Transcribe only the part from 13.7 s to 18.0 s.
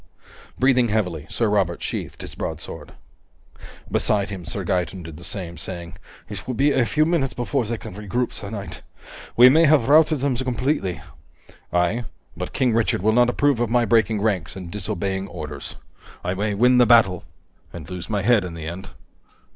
breaking ranks and disobeying orders. I may win the battle and